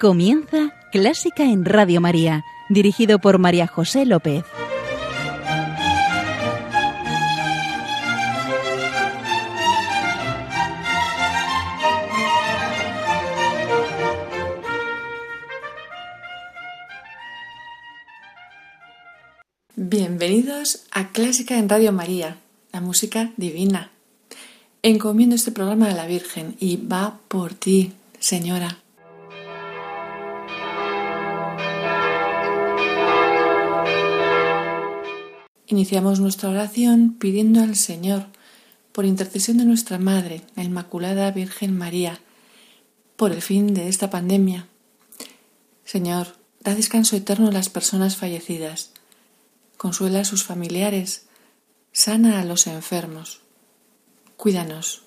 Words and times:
Comienza 0.00 0.72
Clásica 0.92 1.42
en 1.42 1.64
Radio 1.64 2.00
María, 2.00 2.44
dirigido 2.68 3.18
por 3.18 3.38
María 3.38 3.66
José 3.66 4.06
López. 4.06 4.44
Bienvenidos 19.74 20.84
a 20.92 21.08
Clásica 21.08 21.58
en 21.58 21.68
Radio 21.68 21.90
María, 21.90 22.36
la 22.72 22.80
música 22.80 23.32
divina. 23.36 23.90
Encomiendo 24.84 25.34
este 25.34 25.50
programa 25.50 25.90
a 25.90 25.94
la 25.94 26.06
Virgen 26.06 26.54
y 26.60 26.76
va 26.76 27.18
por 27.26 27.54
ti, 27.54 27.94
Señora. 28.20 28.78
Iniciamos 35.70 36.18
nuestra 36.18 36.48
oración 36.48 37.14
pidiendo 37.18 37.60
al 37.60 37.76
Señor, 37.76 38.24
por 38.90 39.04
intercesión 39.04 39.58
de 39.58 39.66
nuestra 39.66 39.98
Madre, 39.98 40.40
la 40.56 40.64
Inmaculada 40.64 41.30
Virgen 41.30 41.76
María, 41.76 42.20
por 43.16 43.32
el 43.32 43.42
fin 43.42 43.74
de 43.74 43.88
esta 43.88 44.08
pandemia. 44.08 44.66
Señor, 45.84 46.36
da 46.60 46.74
descanso 46.74 47.16
eterno 47.16 47.48
a 47.48 47.52
las 47.52 47.68
personas 47.68 48.16
fallecidas, 48.16 48.92
consuela 49.76 50.20
a 50.20 50.24
sus 50.24 50.42
familiares, 50.42 51.26
sana 51.92 52.40
a 52.40 52.44
los 52.46 52.66
enfermos, 52.66 53.42
cuídanos. 54.38 55.02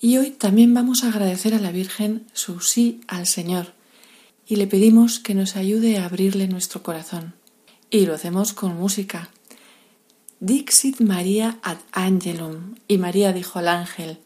Y 0.00 0.18
hoy 0.18 0.30
también 0.30 0.72
vamos 0.72 1.02
a 1.02 1.08
agradecer 1.08 1.52
a 1.52 1.58
la 1.58 1.72
Virgen 1.72 2.28
su 2.32 2.60
sí 2.60 3.00
al 3.08 3.26
Señor 3.26 3.72
y 4.46 4.54
le 4.54 4.68
pedimos 4.68 5.18
que 5.18 5.34
nos 5.34 5.56
ayude 5.56 5.98
a 5.98 6.04
abrirle 6.04 6.46
nuestro 6.46 6.84
corazón. 6.84 7.34
Y 7.90 8.06
lo 8.06 8.14
hacemos 8.14 8.52
con 8.52 8.76
música 8.76 9.30
Dixit 10.44 11.00
María 11.00 11.58
ad 11.62 11.78
angelum. 11.92 12.74
Y 12.86 12.98
María 12.98 13.32
dijo 13.32 13.60
al 13.60 13.68
ángel, 13.68 14.18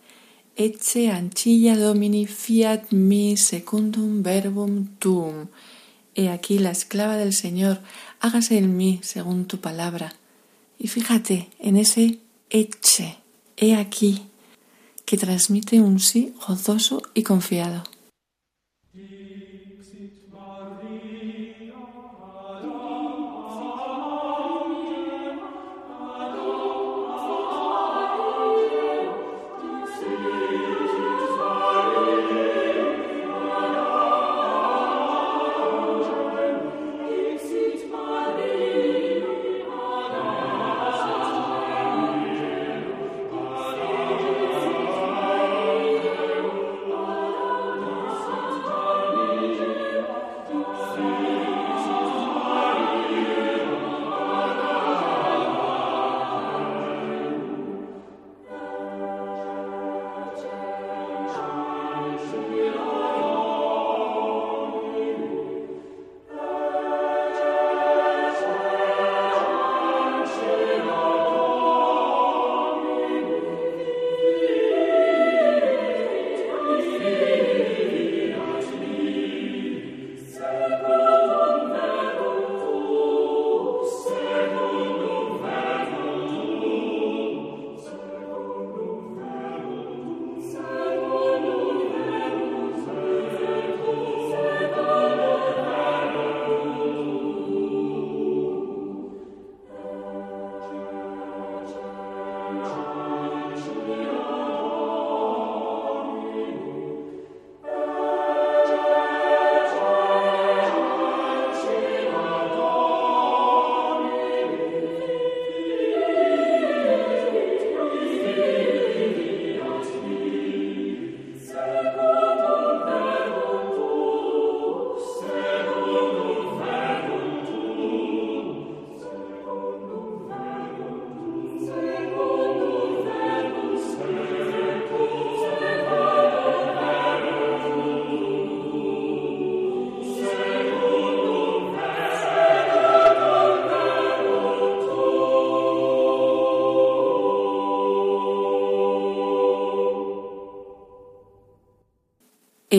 Ecce 0.56 1.12
ancilla 1.12 1.77
domini 1.77 2.27
fiat 2.27 2.91
mi 2.91 3.36
secundum 3.36 4.25
verbum 4.25 4.88
tuum. 4.98 5.47
He 6.16 6.28
aquí 6.28 6.58
la 6.58 6.72
esclava 6.72 7.16
del 7.16 7.33
Señor, 7.33 7.80
hágase 8.19 8.58
en 8.58 8.77
mí 8.77 8.98
según 9.05 9.47
tu 9.47 9.60
palabra. 9.60 10.12
Y 10.77 10.88
fíjate 10.88 11.50
en 11.60 11.77
ese 11.77 12.19
eche, 12.50 13.19
he 13.56 13.77
aquí, 13.77 14.22
que 15.05 15.19
transmite 15.19 15.80
un 15.80 16.00
sí 16.00 16.34
gozoso 16.48 17.00
y 17.14 17.22
confiado. 17.22 17.84
Lord. 102.58 102.97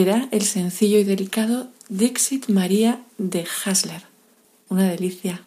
Era 0.00 0.28
el 0.30 0.42
sencillo 0.42 0.98
y 0.98 1.04
delicado 1.04 1.68
Dixit 1.90 2.48
María 2.48 3.02
de 3.18 3.44
Hasler. 3.44 4.02
Una 4.70 4.84
delicia. 4.84 5.46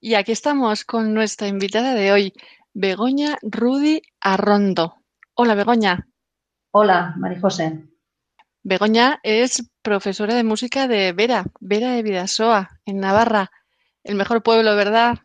Y 0.00 0.14
aquí 0.14 0.32
estamos 0.32 0.84
con 0.84 1.14
nuestra 1.14 1.46
invitada 1.46 1.94
de 1.94 2.10
hoy, 2.10 2.32
Begoña 2.74 3.38
Rudy 3.42 4.02
Arrondo. 4.20 4.96
Hola, 5.34 5.54
Begoña. 5.54 6.08
Hola, 6.72 7.14
María 7.16 7.40
José. 7.40 7.84
Begoña 8.64 9.20
es 9.22 9.70
profesora 9.82 10.34
de 10.34 10.42
música 10.42 10.88
de 10.88 11.12
Vera, 11.12 11.44
Vera 11.60 11.92
de 11.92 12.02
Vidasoa, 12.02 12.80
en 12.86 12.98
Navarra. 12.98 13.52
El 14.02 14.16
mejor 14.16 14.42
pueblo, 14.42 14.74
¿verdad? 14.74 15.18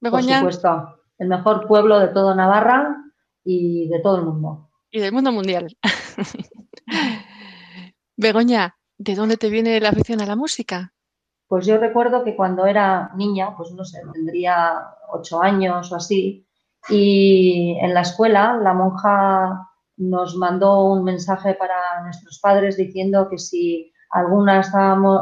Begoña. 0.00 0.42
Por 0.42 0.52
supuesto 0.52 0.99
el 1.20 1.28
mejor 1.28 1.68
pueblo 1.68 2.00
de 2.00 2.08
todo 2.08 2.34
Navarra 2.34 2.96
y 3.44 3.88
de 3.88 4.00
todo 4.00 4.16
el 4.16 4.24
mundo. 4.24 4.70
Y 4.90 5.00
del 5.00 5.12
mundo 5.12 5.30
mundial. 5.30 5.76
Begoña, 8.16 8.74
¿de 8.98 9.14
dónde 9.14 9.36
te 9.36 9.50
viene 9.50 9.78
la 9.80 9.90
afición 9.90 10.22
a 10.22 10.26
la 10.26 10.34
música? 10.34 10.94
Pues 11.46 11.66
yo 11.66 11.76
recuerdo 11.76 12.24
que 12.24 12.34
cuando 12.34 12.64
era 12.64 13.12
niña, 13.16 13.54
pues 13.54 13.70
no 13.72 13.84
sé, 13.84 14.00
tendría 14.12 14.72
ocho 15.12 15.42
años 15.42 15.92
o 15.92 15.96
así, 15.96 16.46
y 16.88 17.76
en 17.82 17.92
la 17.92 18.00
escuela 18.00 18.56
la 18.56 18.72
monja 18.72 19.68
nos 19.98 20.36
mandó 20.36 20.86
un 20.86 21.04
mensaje 21.04 21.52
para 21.52 22.02
nuestros 22.02 22.38
padres 22.38 22.78
diciendo 22.78 23.28
que 23.28 23.36
si 23.36 23.92
alguna 24.10 24.62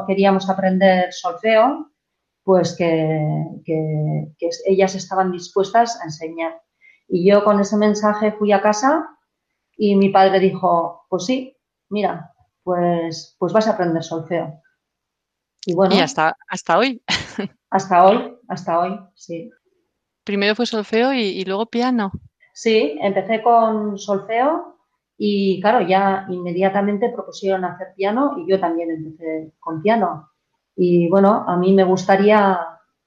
queríamos 0.07 0.49
aprender 0.49 1.13
solfeo, 1.13 1.91
pues 2.49 2.75
que, 2.79 4.33
ellas 4.65 4.95
estaban 4.95 5.33
dispuestas 5.33 6.01
a 6.01 6.05
enseñar. 6.05 6.59
Y 7.07 7.31
yo 7.31 7.45
con 7.45 7.61
ese 7.61 7.77
mensaje 7.77 8.33
fui 8.33 8.53
a 8.53 8.63
casa 8.63 9.07
y 9.77 9.97
mi 9.97 10.09
padre 10.09 10.41
dijo, 10.41 11.05
pues 11.11 11.27
sí, 11.27 11.55
mira, 11.91 12.33
pues, 12.63 13.37
pues 13.39 13.53
vas 13.53 13.69
a 13.69 13.73
aprender 13.73 14.03
solfeo. 14.03 14.63
Y 15.67 15.75
bueno. 15.75 15.95
Y 15.95 15.99
hasta, 15.99 16.39
hasta 16.49 16.79
hoy. 16.79 17.03
Hasta 17.71 18.07
hoy, 18.07 18.35
hasta 18.49 18.79
hoy, 18.79 18.99
sí. 19.15 19.51
Primero 20.25 20.55
fue 20.55 20.65
solfeo 20.65 21.13
y, 21.13 21.45
luego 21.45 21.67
piano. 21.67 22.11
Sí, 22.55 22.99
empecé 23.03 23.43
con 23.43 23.99
solfeo 23.99 24.79
y 25.19 25.61
claro, 25.61 25.87
ya 25.87 26.25
inmediatamente 26.31 27.11
propusieron 27.11 27.67
hacer 27.67 27.89
piano 27.95 28.37
y 28.39 28.51
yo 28.51 28.59
también 28.59 28.91
empecé 28.91 29.53
con 29.61 29.83
piano. 29.83 30.31
Y 30.81 31.09
bueno, 31.09 31.45
a 31.47 31.57
mí 31.57 31.75
me 31.75 31.83
gustaría 31.83 32.57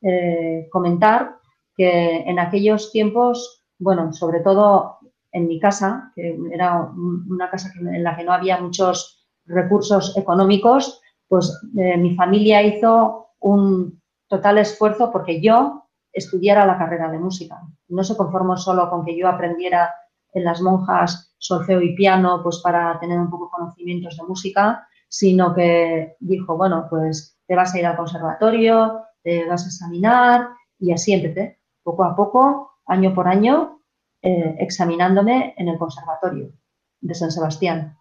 eh, 0.02 0.68
comentar 0.70 1.38
que 1.74 2.18
en 2.18 2.38
aquellos 2.38 2.92
tiempos, 2.92 3.64
bueno, 3.80 4.12
sobre 4.12 4.42
todo 4.42 4.98
en 5.32 5.48
mi 5.48 5.58
casa, 5.58 6.12
que 6.14 6.38
era 6.52 6.92
una 6.94 7.50
casa 7.50 7.72
en 7.80 8.04
la 8.04 8.18
que 8.18 8.26
no 8.26 8.34
había 8.34 8.60
muchos 8.60 9.26
recursos 9.46 10.18
económicos, 10.18 11.02
pues 11.30 11.62
eh, 11.78 11.96
mi 11.96 12.14
familia 12.14 12.62
hizo 12.62 13.30
un 13.40 14.02
total 14.28 14.58
esfuerzo 14.58 15.10
porque 15.10 15.42
yo 15.42 15.86
estudiara 16.12 16.66
la 16.66 16.78
carrera 16.78 17.10
de 17.10 17.20
música. 17.20 17.62
No 17.88 18.04
se 18.04 18.18
conformó 18.18 18.58
solo 18.58 18.90
con 18.90 19.06
que 19.06 19.18
yo 19.18 19.30
aprendiera 19.30 19.96
en 20.34 20.44
las 20.44 20.62
monjas 20.62 21.34
solfeo 21.38 21.82
y 21.82 21.96
piano, 21.96 22.42
pues 22.44 22.60
para 22.62 23.00
tener 23.00 23.18
un 23.18 23.30
poco 23.30 23.50
conocimientos 23.50 24.18
de 24.18 24.24
música, 24.24 24.86
sino 25.08 25.54
que 25.54 26.18
dijo, 26.20 26.58
bueno, 26.58 26.88
pues 26.90 27.31
te 27.51 27.57
vas 27.57 27.75
a 27.75 27.80
ir 27.80 27.86
al 27.86 27.98
conservatorio, 27.98 29.03
te 29.24 29.45
vas 29.45 29.65
a 29.65 29.68
examinar 29.68 30.51
y 30.80 30.94
así 30.94 31.12
empecé, 31.12 31.59
poco 31.83 32.06
a 32.06 32.15
poco, 32.15 32.80
año 32.86 33.13
por 33.13 33.27
año, 33.27 33.81
eh, 34.21 34.56
examinándome 34.59 35.53
en 35.57 35.68
el 35.68 35.77
conservatorio 35.77 36.53
de 37.01 37.13
San 37.13 37.30
Sebastián. 37.30 37.98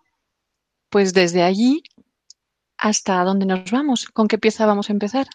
Pues 0.89 1.13
desde 1.15 1.43
allí 1.43 1.83
hasta 2.79 3.25
dónde 3.25 3.45
nos 3.45 3.69
vamos, 3.73 4.07
¿con 4.07 4.29
qué 4.29 4.39
pieza 4.39 4.67
vamos 4.67 4.89
a 4.89 4.93
empezar? 4.93 5.27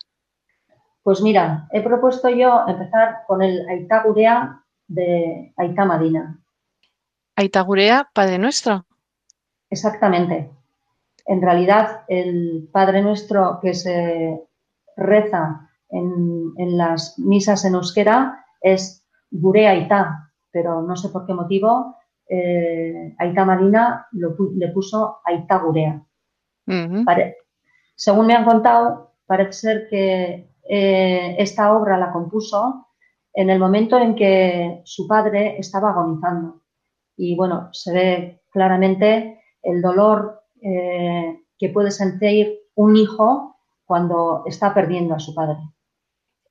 Pues 1.03 1.19
mira, 1.19 1.67
he 1.73 1.81
propuesto 1.81 2.29
yo 2.29 2.63
empezar 2.69 3.25
con 3.27 3.43
el 3.43 3.67
Aitagurea 3.67 4.63
de 4.87 5.53
Aita 5.57 5.83
Madina. 5.83 6.39
Aitagurea, 7.35 8.09
Padre 8.13 8.37
Nuestro. 8.37 8.85
Exactamente. 9.69 10.49
En 11.25 11.41
realidad, 11.41 12.03
el 12.07 12.69
Padre 12.71 13.01
Nuestro 13.01 13.59
que 13.61 13.73
se 13.73 14.41
reza 14.95 15.69
en, 15.89 16.77
las 16.77 17.17
misas 17.19 17.65
en 17.65 17.75
euskera 17.75 18.45
es 18.61 19.05
Gurea 19.31 19.71
Aita, 19.71 20.31
pero 20.51 20.81
no 20.81 20.95
sé 20.95 21.09
por 21.09 21.25
qué 21.25 21.33
motivo 21.33 21.95
eh, 22.27 23.15
Aita 23.19 23.45
Madina 23.45 24.07
le 24.11 24.67
puso 24.69 25.19
Aitagurea. 25.25 26.01
según 27.95 28.27
me 28.27 28.35
han 28.35 28.45
contado, 28.45 29.13
parece 29.25 29.53
ser 29.53 29.87
que 29.89 30.49
eh, 30.67 31.35
esta 31.37 31.75
obra 31.75 31.97
la 31.97 32.11
compuso 32.11 32.87
en 33.33 33.49
el 33.49 33.59
momento 33.59 33.97
en 33.97 34.15
que 34.15 34.81
su 34.85 35.07
padre 35.07 35.57
estaba 35.59 35.89
agonizando. 35.89 36.61
Y 37.17 37.35
bueno, 37.35 37.69
se 37.71 37.93
ve 37.93 38.41
claramente 38.51 39.41
el 39.61 39.81
dolor 39.81 40.44
eh, 40.65 41.43
que 41.59 41.69
puede 41.69 41.91
sentir 41.91 42.59
un 42.73 42.95
hijo 42.95 43.55
cuando 43.85 44.43
está 44.47 44.73
perdiendo 44.73 45.13
a 45.13 45.19
su 45.19 45.35
padre. 45.35 45.57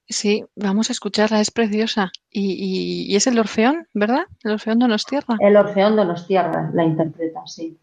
Sí, 0.06 0.44
vamos 0.55 0.88
a 0.88 0.93
escucharla, 0.93 1.40
es 1.40 1.50
preciosa. 1.50 2.12
Y, 2.31 3.14
es 3.16 3.26
el 3.26 3.38
Orfeón, 3.40 3.88
¿verdad? 3.93 4.26
El 4.44 4.52
Orfeón 4.52 4.78
Donostierra. 4.78 5.37
El 5.40 5.56
Orfeón 5.56 5.96
Donostierra 5.96 6.70
la 6.72 6.84
interpreta, 6.84 7.40
sí. 7.46 7.81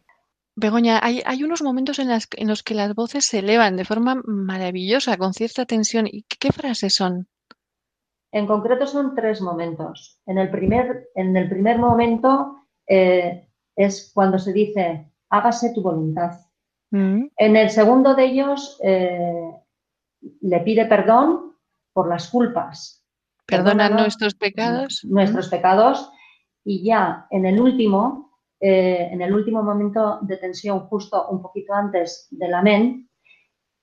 Begoña, 0.56 1.02
hay, 1.02 1.44
unos 1.44 1.64
momentos 1.64 2.00
en, 2.00 2.10
los 2.48 2.64
que 2.64 2.76
las 2.76 2.96
voces 2.96 3.26
se 3.26 3.40
elevan 3.40 3.76
de 3.76 3.86
forma 3.86 4.22
maravillosa, 4.24 5.18
con 5.18 5.34
cierta 5.34 5.66
tensión. 5.66 6.08
¿Y 6.08 6.24
qué, 6.24 6.54
frases 6.54 6.96
son? 6.96 7.28
En 8.32 8.48
concreto 8.48 8.88
son 8.88 9.16
tres 9.16 9.42
momentos. 9.42 10.22
En 10.26 10.38
el 10.38 10.50
primer, 10.50 11.10
en 11.16 11.36
el 11.36 11.50
primer 11.50 11.78
momento 11.78 12.56
eh, 12.88 13.50
es 13.76 14.12
cuando 14.14 14.40
se 14.40 14.54
dice, 14.54 15.11
hágase 15.32 15.74
tu 15.74 15.82
voluntad. 15.82 16.40
Mm. 16.92 17.28
En 17.36 17.56
el 17.56 17.70
segundo 17.72 18.14
de 18.14 18.26
ellos 18.26 18.80
eh, 18.84 19.52
le 20.42 20.60
pide 20.60 20.86
perdón 20.86 21.56
por 21.94 22.08
las 22.08 22.30
culpas. 22.30 23.04
Perdona 23.48 23.90
nuestros 23.90 24.36
pecados. 24.36 25.04
Nuestros 25.04 25.50
pecados. 25.50 26.12
Y 26.64 26.84
ya 26.84 27.26
en 27.32 27.48
el 27.48 27.60
último 27.60 28.32
eh, 28.64 29.10
en 29.12 29.24
el 29.24 29.34
último 29.34 29.64
momento 29.64 30.20
de 30.22 30.38
tensión, 30.38 30.82
justo 30.82 31.30
un 31.30 31.42
poquito 31.42 31.74
antes 31.74 32.28
del 32.30 32.54
amén, 32.54 33.10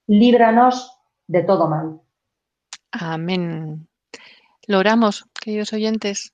líbranos 0.07 0.97
de 1.27 1.43
todo 1.43 1.67
mal. 1.67 2.01
Amén. 2.93 3.89
Lo 4.69 4.79
oramos, 4.79 5.27
queridos 5.35 5.73
oyentes. 5.73 6.33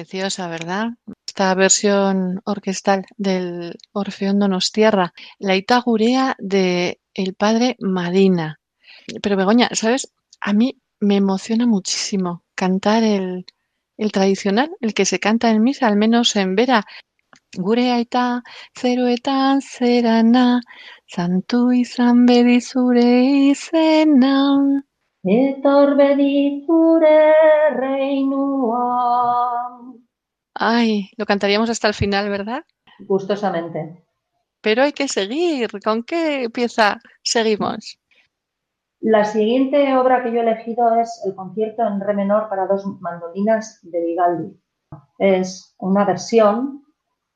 Preciosa, 0.00 0.48
¿verdad? 0.48 0.94
Esta 1.26 1.54
versión 1.54 2.40
orquestal 2.46 3.04
del 3.18 3.76
Orfeón 3.92 4.38
Donostierra, 4.38 5.12
la 5.38 5.56
Itagurea 5.56 6.36
de 6.38 7.00
el 7.12 7.34
padre 7.34 7.76
Madina. 7.80 8.58
Pero 9.22 9.36
Begoña, 9.36 9.68
¿sabes? 9.72 10.10
A 10.40 10.54
mí 10.54 10.80
me 11.00 11.16
emociona 11.16 11.66
muchísimo 11.66 12.44
cantar 12.54 13.02
el, 13.02 13.44
tradicional, 14.10 14.70
el 14.80 14.94
que 14.94 15.04
se 15.04 15.20
canta 15.20 15.50
en 15.50 15.62
misa, 15.62 15.86
al 15.86 15.96
menos 15.96 16.34
en 16.34 16.54
Vera. 16.54 16.82
Gure 17.52 17.92
aita 17.92 18.42
zeroetan 18.74 19.60
zerana, 19.60 20.62
santu 21.06 21.72
izan 21.72 22.24
bedi 22.24 22.62
zure 22.62 23.50
izena. 23.52 24.80
Etorbedi 25.22 26.64
zure 26.64 27.32
reinua. 27.76 29.89
Ay, 30.62 31.08
lo 31.16 31.24
cantaríamos 31.24 31.70
hasta 31.70 31.88
el 31.88 31.94
final, 31.94 32.28
¿verdad? 32.28 32.62
Gustosamente. 32.98 34.04
Pero 34.60 34.82
hay 34.82 34.92
que 34.92 35.08
seguir. 35.08 35.70
¿Con 35.82 36.02
qué 36.02 36.50
pieza 36.52 36.98
seguimos? 37.22 37.98
La 39.00 39.24
siguiente 39.24 39.96
obra 39.96 40.22
que 40.22 40.30
yo 40.30 40.40
he 40.40 40.42
elegido 40.42 41.00
es 41.00 41.22
el 41.24 41.34
concierto 41.34 41.82
en 41.86 41.98
re 41.98 42.12
menor 42.12 42.50
para 42.50 42.66
dos 42.66 42.84
mandolinas 43.00 43.78
de 43.82 44.04
Vivaldi. 44.04 44.60
Es 45.18 45.74
una 45.78 46.04
versión 46.04 46.84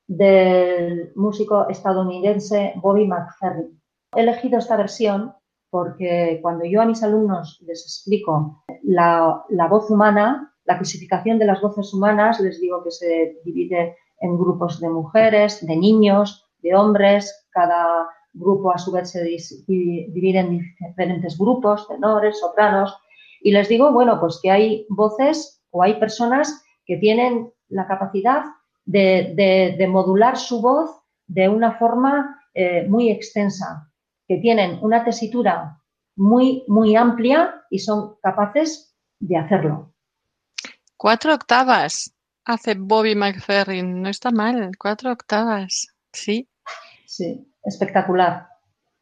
del 0.06 1.10
músico 1.16 1.66
estadounidense 1.70 2.74
Bobby 2.76 3.06
McFerrin. 3.06 3.80
He 4.14 4.20
elegido 4.20 4.58
esta 4.58 4.76
versión 4.76 5.34
porque 5.70 6.40
cuando 6.42 6.66
yo 6.66 6.82
a 6.82 6.86
mis 6.86 7.02
alumnos 7.02 7.58
les 7.66 7.82
explico 7.84 8.62
la, 8.82 9.42
la, 9.48 9.66
voz 9.66 9.90
humana, 9.90 10.53
la 10.64 10.76
clasificación 10.76 11.38
de 11.38 11.46
las 11.46 11.60
voces 11.60 11.92
humanas, 11.92 12.40
les 12.40 12.60
digo 12.60 12.82
que 12.82 12.90
se 12.90 13.38
divide 13.44 13.96
en 14.20 14.38
grupos 14.38 14.80
de 14.80 14.88
mujeres, 14.88 15.64
de 15.66 15.76
niños, 15.76 16.46
de 16.62 16.74
hombres, 16.74 17.46
cada 17.50 18.08
grupo 18.32 18.72
a 18.72 18.78
su 18.78 18.90
vez 18.90 19.10
se 19.10 19.22
divide 19.22 20.38
en 20.38 20.60
diferentes 20.88 21.38
grupos, 21.38 21.86
tenores, 21.88 22.40
sopranos, 22.40 22.96
y 23.42 23.52
les 23.52 23.68
digo, 23.68 23.92
bueno, 23.92 24.18
pues 24.18 24.40
que 24.42 24.50
hay 24.50 24.86
voces 24.88 25.62
o 25.70 25.82
hay 25.82 26.00
personas 26.00 26.64
que 26.86 26.96
tienen 26.96 27.52
la 27.68 27.86
capacidad 27.86 28.44
de, 28.84 29.86
modular 29.88 30.36
su 30.36 30.60
voz 30.60 30.90
de 31.26 31.48
una 31.48 31.78
forma 31.78 32.40
eh, 32.54 32.86
muy 32.88 33.10
extensa, 33.10 33.90
que 34.26 34.38
tienen 34.38 34.78
una 34.82 35.04
tesitura 35.04 35.78
muy, 36.16 36.64
muy 36.68 36.96
amplia 36.96 37.62
y 37.70 37.78
son 37.78 38.16
capaces 38.22 38.96
de 39.20 39.36
hacerlo. 39.36 39.93
Cuatro 40.96 41.34
octavas 41.34 42.14
hace 42.44 42.74
Bobby 42.74 43.14
McFerrin, 43.14 44.02
no 44.02 44.08
está 44.08 44.30
mal, 44.30 44.70
cuatro 44.78 45.12
octavas, 45.12 45.88
sí. 46.12 46.48
Sí, 47.06 47.46
espectacular. 47.64 48.48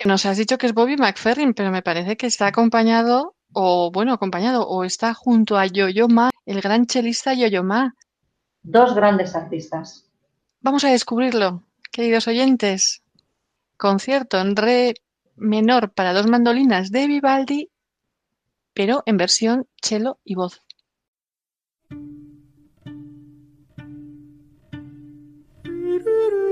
Nos 0.05 0.27
has 0.27 0.37
dicho 0.37 0.59
que 0.59 0.67
es 0.67 0.75
Bobby 0.75 0.97
McFerrin, 0.97 1.55
pero 1.55 1.71
me 1.71 1.83
parece 1.83 2.17
que 2.17 2.27
está 2.27 2.47
acompañado, 2.47 3.37
o 3.53 3.91
bueno, 3.93 4.13
acompañado, 4.13 4.67
o 4.67 4.85
está 4.85 5.15
junto 5.15 5.57
a 5.57 5.67
Yo-Yo 5.67 6.09
Ma, 6.09 6.31
el 6.47 6.61
gran 6.61 6.87
chelista 6.87 7.35
Yo-Yo 7.35 7.63
Ma. 7.63 7.95
Dos 8.63 8.95
grandes 8.95 9.35
artistas. 9.35 10.09
Vamos 10.61 10.85
a 10.85 10.91
descubrirlo, 10.91 11.63
queridos 11.91 12.29
oyentes. 12.29 13.03
Concierto 13.77 14.41
en 14.41 14.57
re 14.57 14.95
menor 15.37 15.93
para 15.93 16.13
dos 16.13 16.27
mandolinas 16.27 16.91
de 16.91 17.07
Vivaldi, 17.07 17.71
pero 18.75 19.03
en 19.07 19.17
versión 19.17 19.67
cello 19.81 20.19
y 20.25 20.35
voz. 20.35 20.63
do, 26.13 26.31
do. 26.31 26.52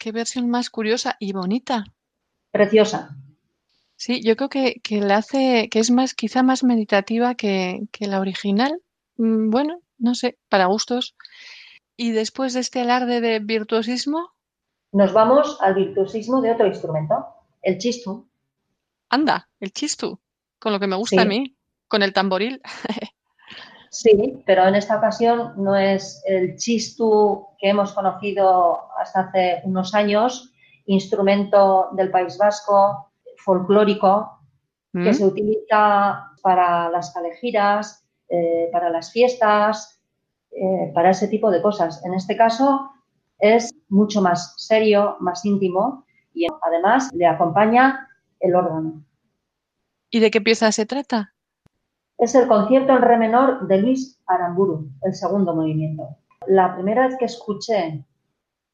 Qué, 0.00 0.10
versión 0.12 0.50
más 0.50 0.70
curiosa 0.70 1.16
y 1.20 1.32
bonita. 1.32 1.84
Preciosa. 2.50 3.16
Sí, 3.96 4.22
yo 4.24 4.34
creo 4.34 4.48
que, 4.48 4.80
que 4.82 5.00
la 5.00 5.18
hace, 5.18 5.68
que 5.70 5.78
es 5.78 5.90
más, 5.90 6.14
quizá 6.14 6.42
más 6.42 6.64
meditativa 6.64 7.34
que, 7.36 7.82
que 7.92 8.06
la 8.08 8.18
original. 8.20 8.72
Mm, 9.18 9.50
Bueno, 9.50 9.80
no 9.98 10.14
sé, 10.14 10.38
para 10.48 10.66
gustos. 10.66 11.14
Y 11.96 12.12
después 12.12 12.54
de 12.54 12.60
este 12.60 12.80
alarde 12.80 13.20
de 13.20 13.38
virtuosismo, 13.40 14.30
Nos 14.92 15.12
vamos 15.12 15.58
al 15.60 15.74
virtuosismo 15.74 16.40
de 16.40 16.50
otro 16.52 16.66
instrumento, 16.66 17.14
el 17.62 17.78
chistu. 17.78 18.26
anda, 19.10 19.48
el 19.60 19.70
chistu, 19.72 20.18
con 20.58 20.72
lo 20.72 20.80
que 20.80 20.86
me 20.88 20.96
gusta 20.96 21.16
Sí. 21.16 21.22
a 21.22 21.24
mí, 21.26 21.56
con 21.88 22.02
el 22.02 22.12
tamboril. 22.12 22.60
Sí, 23.92 24.10
pero 24.46 24.66
en 24.68 24.76
esta 24.76 24.98
ocasión 24.98 25.52
no 25.56 25.74
es 25.76 26.22
el 26.24 26.56
chistu 26.56 27.44
que 27.60 27.68
hemos 27.68 27.92
conocido 27.92 28.80
hasta 28.98 29.20
hace 29.20 29.60
unos 29.64 29.94
años, 29.94 30.52
instrumento 30.86 31.90
del 31.92 32.10
País 32.10 32.38
Vasco, 32.38 33.12
folclórico, 33.36 34.40
que 34.92 35.10
¿Mm? 35.10 35.14
se 35.14 35.24
utiliza 35.24 36.30
para 36.42 36.88
las 36.88 37.12
calejiras, 37.12 38.04
eh, 38.28 38.68
para 38.72 38.90
las 38.90 39.12
fiestas, 39.12 40.00
eh, 40.50 40.90
para 40.94 41.10
ese 41.10 41.28
tipo 41.28 41.50
de 41.50 41.62
cosas. 41.62 42.04
En 42.04 42.14
este 42.14 42.36
caso 42.36 42.90
es 43.38 43.72
mucho 43.88 44.20
más 44.20 44.54
serio, 44.56 45.16
más 45.20 45.44
íntimo 45.44 46.04
y 46.32 46.46
además 46.62 47.10
le 47.12 47.26
acompaña 47.26 48.08
el 48.40 48.54
órgano. 48.54 49.04
¿Y 50.10 50.20
de 50.20 50.30
qué 50.30 50.40
pieza 50.40 50.72
se 50.72 50.86
trata? 50.86 51.34
Es 52.18 52.34
el 52.34 52.48
concierto 52.48 52.94
en 52.94 53.02
re 53.02 53.16
menor 53.16 53.66
de 53.68 53.78
Luis 53.78 54.20
Aramburu, 54.26 54.90
el 55.02 55.14
segundo 55.14 55.54
movimiento. 55.54 56.19
La 56.46 56.74
primera 56.74 57.06
vez 57.06 57.16
que 57.18 57.26
escuché 57.26 58.04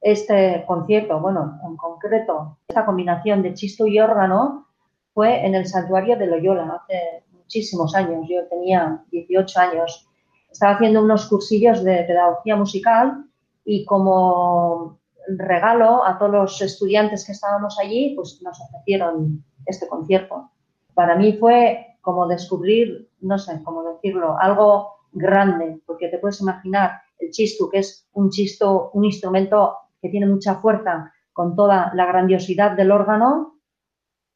este 0.00 0.64
concierto, 0.66 1.18
bueno, 1.20 1.58
en 1.64 1.76
concreto, 1.76 2.58
esta 2.68 2.86
combinación 2.86 3.42
de 3.42 3.54
chisto 3.54 3.86
y 3.86 3.98
órgano, 3.98 4.68
fue 5.12 5.44
en 5.44 5.54
el 5.54 5.66
santuario 5.66 6.16
de 6.16 6.26
Loyola, 6.26 6.80
hace 6.82 7.24
muchísimos 7.32 7.94
años. 7.94 8.26
Yo 8.28 8.46
tenía 8.48 9.02
18 9.10 9.60
años. 9.60 10.08
Estaba 10.50 10.74
haciendo 10.74 11.02
unos 11.02 11.26
cursillos 11.26 11.82
de 11.82 12.04
pedagogía 12.04 12.54
musical 12.54 13.24
y 13.64 13.84
como 13.84 15.00
regalo 15.26 16.04
a 16.04 16.18
todos 16.18 16.32
los 16.32 16.62
estudiantes 16.62 17.26
que 17.26 17.32
estábamos 17.32 17.78
allí, 17.80 18.14
pues 18.14 18.40
nos 18.42 18.60
ofrecieron 18.60 19.44
este 19.64 19.88
concierto. 19.88 20.50
Para 20.94 21.16
mí 21.16 21.32
fue 21.32 21.98
como 22.00 22.28
descubrir, 22.28 23.10
no 23.20 23.38
sé 23.38 23.60
cómo 23.64 23.82
decirlo, 23.82 24.38
algo 24.38 24.92
grande, 25.12 25.80
porque 25.84 26.08
te 26.08 26.18
puedes 26.18 26.40
imaginar 26.40 27.00
el 27.18 27.30
chistu, 27.30 27.68
que 27.70 27.78
es 27.78 28.08
un 28.12 28.30
chisto, 28.30 28.90
un 28.92 29.04
instrumento 29.04 29.76
que 30.00 30.08
tiene 30.08 30.26
mucha 30.26 30.56
fuerza 30.56 31.12
con 31.32 31.54
toda 31.56 31.92
la 31.94 32.06
grandiosidad 32.06 32.76
del 32.76 32.90
órgano, 32.92 33.60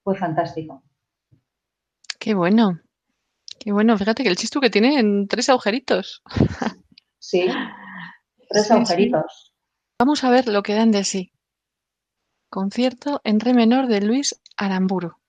fue 0.02 0.16
fantástico. 0.16 0.82
Qué 2.18 2.34
bueno. 2.34 2.80
Qué 3.58 3.72
bueno, 3.72 3.96
fíjate 3.98 4.22
que 4.22 4.28
el 4.30 4.36
chistu 4.36 4.60
que 4.60 4.70
tiene 4.70 4.98
en 4.98 5.26
tres 5.28 5.48
agujeritos. 5.48 6.22
Sí, 7.22 7.46
tres 8.48 8.62
Sí, 8.62 8.68
sí. 8.68 8.72
agujeritos. 8.72 9.54
Vamos 9.98 10.24
a 10.24 10.30
ver 10.30 10.48
lo 10.48 10.62
que 10.62 10.74
dan 10.74 10.90
de 10.90 11.04
sí. 11.04 11.32
Concierto 12.48 13.20
en 13.24 13.40
re 13.40 13.52
menor 13.52 13.88
de 13.88 14.00
Luis 14.00 14.40
Aramburu. 14.56 15.19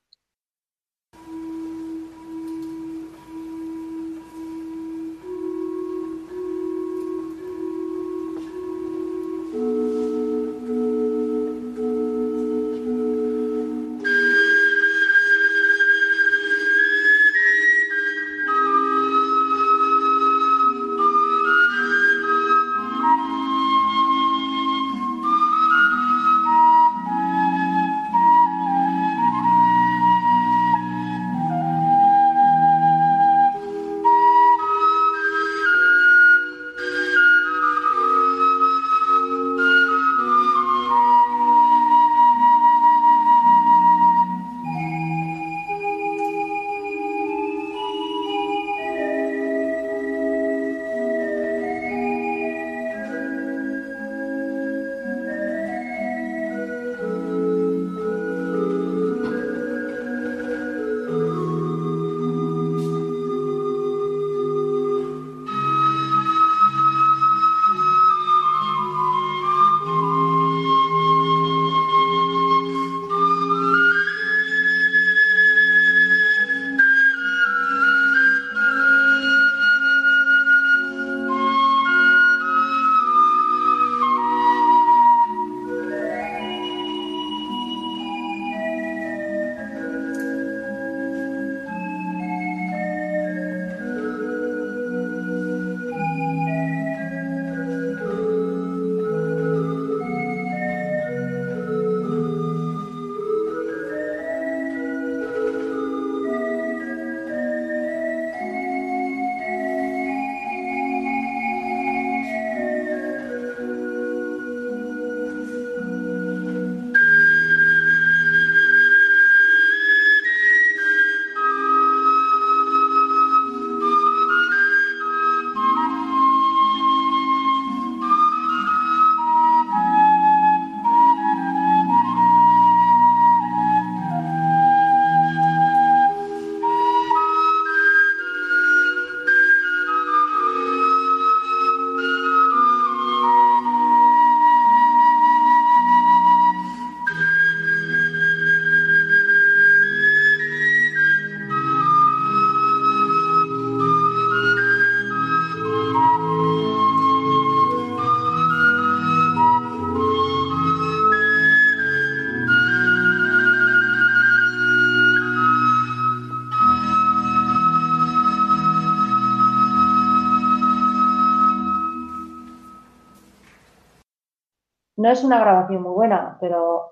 No 175.02 175.10
es 175.10 175.24
una 175.24 175.40
grabación 175.40 175.82
muy 175.82 175.94
buena, 175.94 176.38
pero 176.40 176.92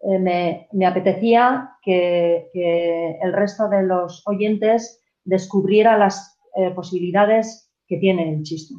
eh, 0.00 0.18
me, 0.18 0.68
me 0.72 0.86
apetecía 0.86 1.78
que, 1.82 2.50
que 2.52 3.18
el 3.22 3.32
resto 3.32 3.68
de 3.68 3.84
los 3.84 4.22
oyentes 4.26 5.02
descubriera 5.24 5.96
las 5.96 6.38
eh, 6.56 6.70
posibilidades 6.72 7.72
que 7.86 7.96
tiene 7.96 8.34
el 8.34 8.42
chisto. 8.42 8.74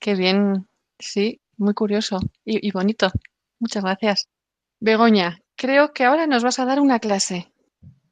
Qué 0.00 0.14
bien, 0.16 0.66
sí, 0.98 1.40
muy 1.58 1.74
curioso 1.74 2.18
y, 2.44 2.66
y 2.66 2.72
bonito. 2.72 3.08
Muchas 3.60 3.84
gracias. 3.84 4.28
Begoña, 4.80 5.38
creo 5.54 5.92
que 5.92 6.04
ahora 6.04 6.26
nos 6.26 6.42
vas 6.42 6.58
a 6.58 6.66
dar 6.66 6.80
una 6.80 6.98
clase. 6.98 7.52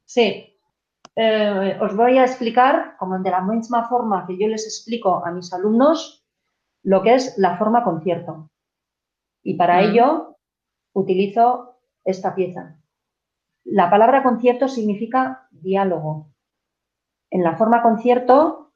Sí. 0.05 0.57
Eh, 1.17 1.77
os 1.81 1.95
voy 1.95 2.17
a 2.17 2.23
explicar, 2.23 2.95
como 2.97 3.19
de 3.19 3.29
la 3.29 3.41
misma 3.41 3.89
forma 3.89 4.25
que 4.25 4.37
yo 4.37 4.47
les 4.47 4.65
explico 4.65 5.25
a 5.25 5.31
mis 5.31 5.51
alumnos, 5.53 6.25
lo 6.83 7.01
que 7.03 7.15
es 7.15 7.37
la 7.37 7.57
forma 7.57 7.83
concierto. 7.83 8.49
Y 9.45 9.53
para 9.53 9.77
Mm. 9.77 9.83
ello 9.85 10.37
utilizo 10.93 11.77
esta 12.03 12.33
pieza. 12.33 12.81
La 13.63 13.89
palabra 13.89 14.23
concierto 14.23 14.67
significa 14.67 15.47
diálogo. 15.51 16.31
En 17.29 17.43
la 17.43 17.55
forma 17.55 17.81
concierto 17.83 18.73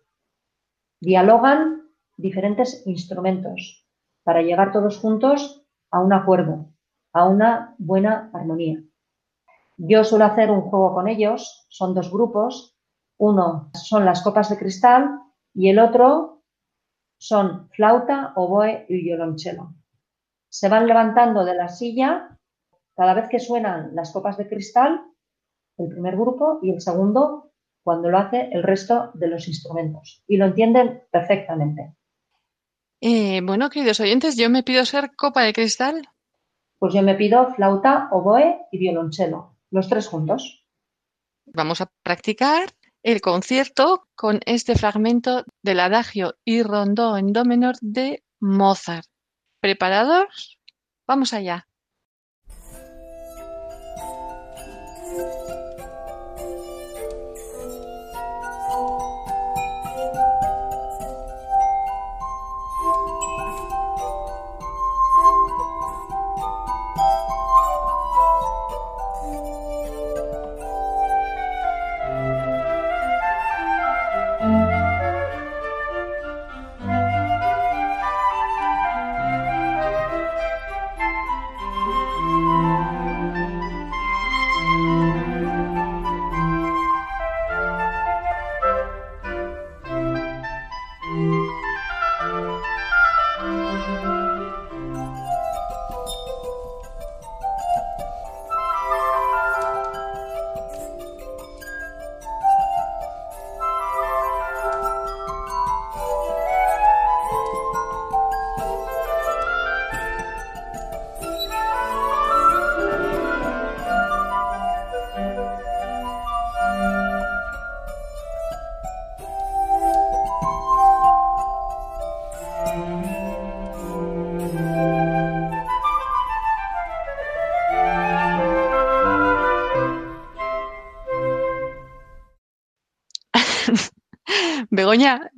dialogan 1.01 1.89
diferentes 2.17 2.86
instrumentos 2.86 3.88
para 4.23 4.41
llegar 4.43 4.71
todos 4.71 4.99
juntos 4.99 5.65
a 5.91 6.01
un 6.01 6.13
acuerdo, 6.13 6.67
a 7.13 7.27
una 7.27 7.75
buena 7.79 8.29
armonía. 8.34 8.84
Yo 9.77 10.03
suelo 10.03 10.25
hacer 10.25 10.51
un 10.51 10.62
juego 10.62 10.93
con 10.93 11.08
ellos, 11.08 11.65
son 11.69 11.95
dos 11.95 12.12
grupos, 12.12 12.77
uno 13.17 13.71
son 13.73 14.05
las 14.05 14.21
copas 14.21 14.49
de 14.49 14.58
cristal 14.58 15.19
y 15.53 15.69
el 15.69 15.79
otro 15.79 16.43
son 17.17 17.69
flauta, 17.71 18.34
oboe 18.36 18.86
y 18.88 19.01
violonchelo. 19.01 19.73
Se 20.49 20.69
van 20.69 20.88
levantando 20.88 21.45
de 21.45 21.55
la 21.55 21.69
silla 21.69 22.38
cada 22.95 23.13
vez 23.13 23.29
que 23.29 23.39
suenan 23.39 23.95
las 23.95 24.12
copas 24.12 24.38
de 24.38 24.49
cristal, 24.49 25.01
el 25.77 25.88
primer 25.88 26.15
grupo 26.15 26.59
y 26.62 26.71
el 26.71 26.81
segundo 26.81 27.51
cuando 27.83 28.09
lo 28.09 28.17
hace 28.17 28.49
el 28.51 28.63
resto 28.63 29.12
de 29.13 29.27
los 29.27 29.47
instrumentos. 29.47 30.23
Y 30.27 30.38
lo 30.38 30.45
entienden 30.45 31.03
perfectamente. 31.09 31.95
Eh, 33.01 33.41
bueno, 33.41 33.69
queridos 33.69 33.99
oyentes, 33.99 34.35
yo 34.35 34.49
me 34.49 34.63
pido 34.63 34.85
ser 34.85 35.15
copa 35.15 35.43
de 35.43 35.53
cristal. 35.53 36.09
Pues 36.77 36.93
yo 36.93 37.01
me 37.01 37.15
pido 37.15 37.53
flauta, 37.55 38.09
oboe 38.12 38.67
y 38.71 38.77
violonchelo, 38.77 39.57
los 39.71 39.89
tres 39.89 40.07
juntos. 40.07 40.65
Vamos 41.45 41.81
a 41.81 41.91
practicar 42.03 42.69
el 43.01 43.21
concierto 43.21 44.07
con 44.15 44.39
este 44.45 44.75
fragmento 44.75 45.45
del 45.63 45.79
adagio 45.79 46.35
y 46.43 46.62
rondó 46.63 47.17
en 47.17 47.33
do 47.33 47.45
menor 47.45 47.75
de 47.81 48.23
Mozart. 48.39 49.08
¿Preparados? 49.61 50.59
Vamos 51.07 51.33
allá. 51.33 51.68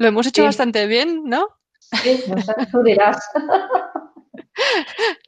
Lo 0.02 0.08
hemos 0.08 0.28
hecho 0.28 0.42
Sí. 0.42 0.48
bastante 0.48 0.88
bien, 0.88 1.24
¿no? 1.26 1.48
Sí, 1.80 2.24
no 2.28 2.42
sé, 2.42 2.54
tú 2.72 2.84
dirás. 2.84 3.18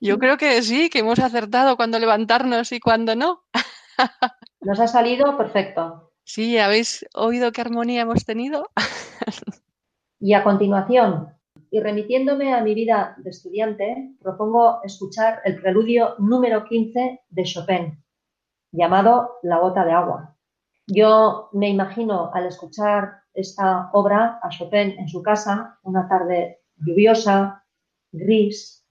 Yo 0.01 0.19
creo 0.19 0.37
que 0.37 0.61
sí, 0.61 0.89
que 0.89 0.99
hemos 0.99 1.19
acertado 1.19 1.75
cuando 1.75 1.99
levantarnos 1.99 2.71
y 2.71 2.79
cuando 2.79 3.15
no. 3.15 3.43
Nos 4.61 4.79
ha 4.79 4.87
salido 4.87 5.37
perfecto. 5.37 6.11
Sí, 6.25 6.57
¿habéis 6.57 7.05
oído 7.13 7.51
qué 7.51 7.61
armonía 7.61 8.01
hemos 8.01 8.25
tenido? 8.25 8.69
Y 10.19 10.33
a 10.33 10.43
continuación, 10.43 11.33
y 11.69 11.81
remitiéndome 11.81 12.53
a 12.53 12.61
mi 12.61 12.73
vida 12.73 13.15
de 13.17 13.29
estudiante, 13.29 14.15
propongo 14.21 14.79
escuchar 14.83 15.41
el 15.43 15.59
preludio 15.61 16.15
número 16.19 16.63
15 16.63 17.23
de 17.29 17.43
Chopin, 17.43 18.03
llamado 18.71 19.39
La 19.43 19.59
gota 19.59 19.83
de 19.83 19.91
agua. 19.91 20.32
Yo 20.87 21.49
me 21.53 21.69
imagino 21.69 22.31
al 22.33 22.47
escuchar 22.47 23.21
esta 23.33 23.89
obra 23.93 24.39
a 24.41 24.49
Chopin 24.49 24.99
en 24.99 25.07
su 25.07 25.21
casa, 25.23 25.79
una 25.83 26.07
tarde 26.07 26.59
lluviosa, 26.77 27.63
gris, 28.11 28.85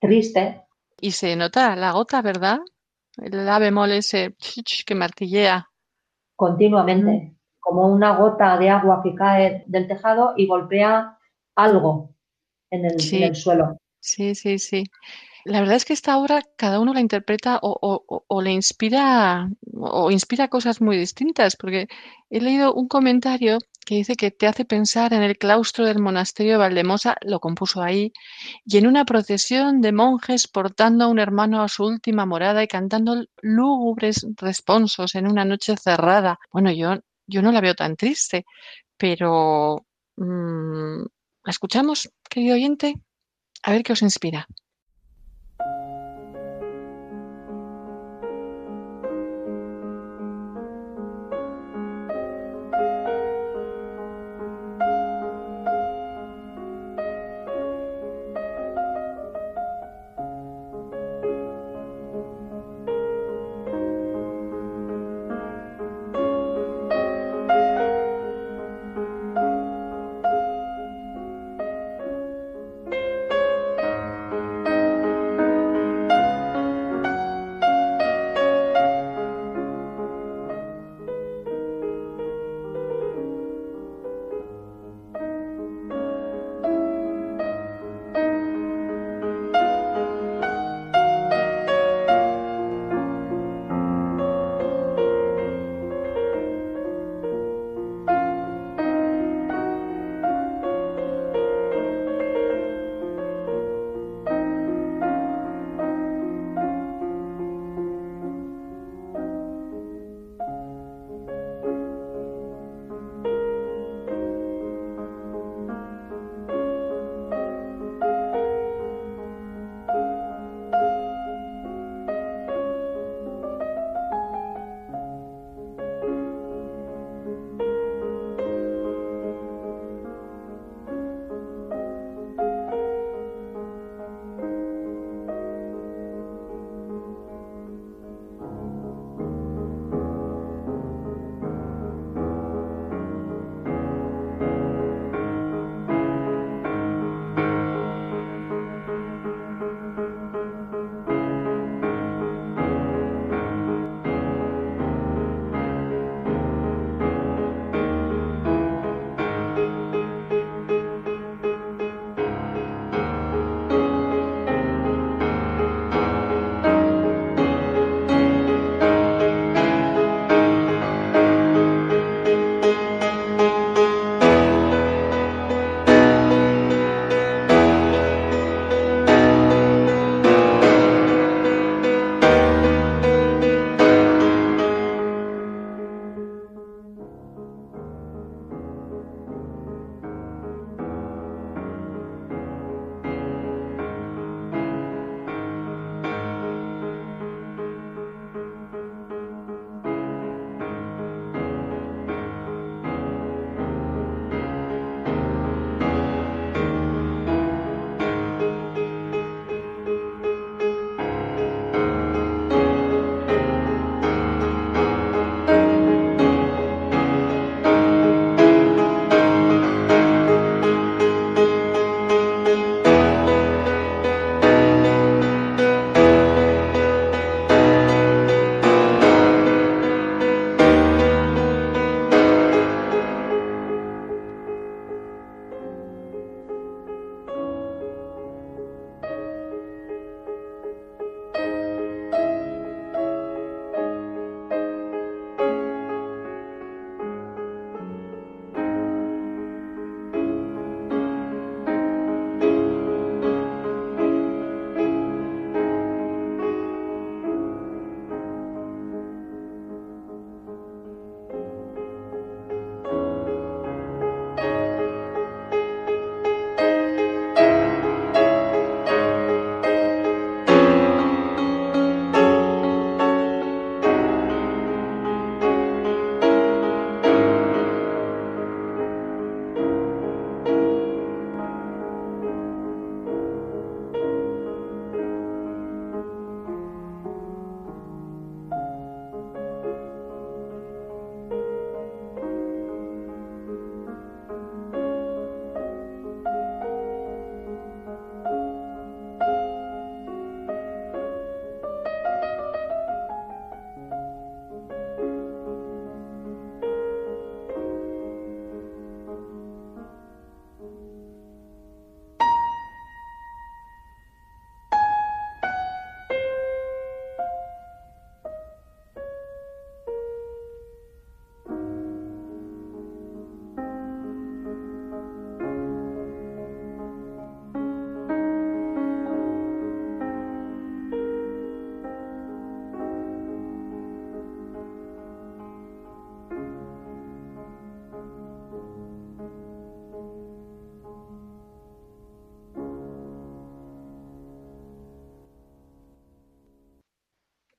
triste, 0.00 0.64
Y 1.00 1.12
se 1.12 1.36
nota 1.36 1.76
la 1.76 1.92
gota, 1.92 2.22
¿verdad? 2.22 2.58
El 3.16 3.44
la 3.44 3.58
bemol 3.58 3.92
ese 3.92 4.34
que 4.86 4.94
martillea. 4.94 5.68
continuamente, 6.36 7.34
como 7.60 7.86
una 7.88 8.16
gota 8.16 8.56
de 8.56 8.70
agua 8.70 9.00
que 9.02 9.14
cae 9.14 9.64
del 9.66 9.86
tejado 9.86 10.34
y 10.36 10.46
golpea 10.46 11.18
algo 11.56 12.14
en 12.70 12.84
el, 12.86 13.00
Sí. 13.00 13.16
en 13.16 13.22
el 13.24 13.36
suelo. 13.36 13.76
Sí, 14.00 14.34
sí, 14.34 14.58
sí. 14.58 14.84
La 15.48 15.60
verdad 15.60 15.76
es 15.76 15.86
que 15.86 15.94
esta 15.94 16.18
obra 16.18 16.42
cada 16.56 16.78
uno 16.78 16.92
la 16.92 17.00
interpreta 17.00 17.58
o, 17.62 18.42
le 18.42 18.52
inspira 18.52 19.48
o 19.72 20.10
inspira 20.10 20.48
cosas 20.48 20.82
muy 20.82 20.98
distintas, 20.98 21.56
porque 21.56 21.88
he 22.28 22.40
leído 22.42 22.74
un 22.74 22.86
comentario 22.86 23.56
que 23.86 23.94
dice 23.94 24.14
que 24.14 24.30
te 24.30 24.46
hace 24.46 24.66
pensar 24.66 25.14
en 25.14 25.22
el 25.22 25.38
claustro 25.38 25.86
del 25.86 26.00
monasterio 26.00 26.52
de 26.52 26.58
Valdemosa, 26.58 27.16
lo 27.22 27.40
compuso 27.40 27.82
ahí, 27.82 28.12
y 28.66 28.76
en 28.76 28.86
una 28.86 29.06
procesión 29.06 29.80
de 29.80 29.92
monjes 29.92 30.48
portando 30.48 31.06
a 31.06 31.08
un 31.08 31.18
hermano 31.18 31.62
a 31.62 31.68
su 31.68 31.84
última 31.86 32.26
morada 32.26 32.62
y 32.62 32.68
cantando 32.68 33.24
lúgubres 33.40 34.26
responsos 34.36 35.14
en 35.14 35.26
una 35.26 35.46
noche 35.46 35.76
cerrada. 35.78 36.38
Bueno, 36.52 36.70
yo, 36.72 36.98
yo 37.26 37.40
no 37.40 37.52
la 37.52 37.62
veo 37.62 37.74
tan 37.74 37.96
triste, 37.96 38.44
pero 38.98 39.86
mm, 40.16 41.02
¿la 41.44 41.50
escuchamos, 41.50 42.10
querido 42.28 42.54
oyente? 42.54 42.96
A 43.62 43.72
ver 43.72 43.82
qué 43.82 43.94
os 43.94 44.02
inspira. 44.02 44.46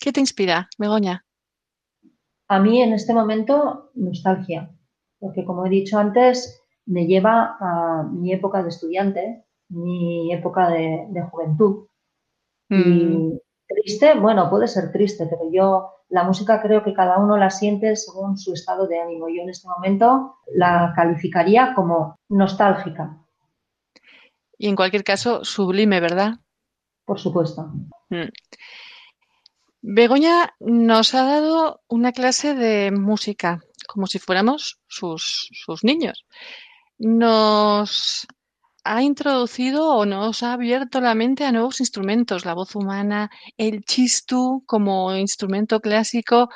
¿Qué 0.10 0.14
te 0.14 0.22
inspira, 0.22 0.68
Begoña? 0.80 1.24
A 2.48 2.60
mí 2.60 2.82
en 2.82 2.94
este 2.94 3.14
momento 3.14 3.92
nostalgia, 3.94 4.72
porque 5.20 5.46
como 5.46 5.68
he 5.68 5.70
dicho 5.70 6.00
antes, 6.00 6.64
me 6.88 7.06
lleva 7.06 7.58
a 7.60 8.10
mi 8.12 8.34
época 8.34 8.64
de 8.64 8.70
estudiante, 8.70 9.46
mi 9.68 10.34
época 10.34 10.68
de, 10.70 11.22
juventud. 11.30 11.86
Y 12.70 12.76
mm. 12.76 13.40
triste, 13.68 14.16
bueno, 14.16 14.50
puede 14.50 14.68
ser 14.68 14.92
triste, 14.92 15.28
pero 15.30 15.44
yo 15.54 15.92
la 16.10 16.24
música 16.24 16.60
creo 16.60 16.84
que 16.84 16.96
cada 16.96 17.20
uno 17.20 17.38
la 17.38 17.52
siente 17.52 17.96
según 17.96 18.36
su 18.36 18.54
estado 18.54 18.88
de 18.88 19.00
ánimo. 19.00 19.30
Yo 19.30 19.44
en 19.44 19.50
este 19.50 19.68
momento 19.68 20.38
la 20.56 20.92
calificaría 20.96 21.76
como 21.76 22.18
nostálgica. 22.30 23.16
Y 24.58 24.70
en 24.70 24.76
cualquier 24.76 25.04
caso, 25.04 25.46
sublime, 25.46 26.00
¿verdad? 26.00 26.40
Por 27.06 27.20
supuesto. 27.20 27.72
Mm. 28.10 28.30
Begoña 29.82 30.54
nos 30.60 31.16
ha 31.16 31.24
dado 31.24 31.82
una 31.88 32.12
clase 32.12 32.54
de 32.54 32.92
música, 32.92 33.62
como 33.88 34.08
si 34.08 34.20
fuéramos 34.20 34.80
sus, 34.88 35.50
sus 35.54 35.84
niños. 35.84 36.26
Nos 36.98 38.28
ha 38.84 39.02
introducido 39.04 39.96
o 39.96 40.06
nos 40.06 40.44
ha 40.44 40.54
abierto 40.54 41.00
la 41.00 41.16
mente 41.16 41.46
a 41.46 41.52
nuevos 41.52 41.80
instrumentos, 41.80 42.46
la 42.46 42.54
voz 42.54 42.76
humana, 42.76 43.30
el 43.58 43.84
chistu 43.84 44.64
como 44.66 45.16
instrumento 45.16 45.80
clásico 45.80 46.50